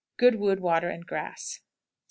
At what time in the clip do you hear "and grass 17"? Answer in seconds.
0.89-1.61